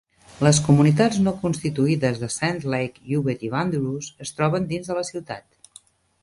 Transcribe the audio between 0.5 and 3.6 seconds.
comunitats no constituïdes de Sand Lake, Ubet i